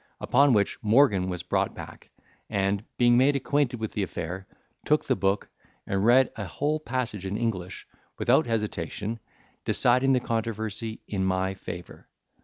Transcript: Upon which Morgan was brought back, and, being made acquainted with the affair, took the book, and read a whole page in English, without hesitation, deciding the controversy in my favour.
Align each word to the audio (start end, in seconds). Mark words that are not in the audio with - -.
Upon 0.19 0.53
which 0.53 0.79
Morgan 0.81 1.29
was 1.29 1.43
brought 1.43 1.75
back, 1.75 2.09
and, 2.49 2.83
being 2.97 3.19
made 3.19 3.35
acquainted 3.35 3.79
with 3.79 3.91
the 3.93 4.01
affair, 4.01 4.47
took 4.83 5.05
the 5.05 5.15
book, 5.15 5.47
and 5.85 6.03
read 6.03 6.31
a 6.35 6.45
whole 6.47 6.79
page 6.79 7.23
in 7.23 7.37
English, 7.37 7.85
without 8.17 8.47
hesitation, 8.47 9.19
deciding 9.63 10.13
the 10.13 10.19
controversy 10.19 11.01
in 11.07 11.23
my 11.23 11.53
favour. 11.53 12.07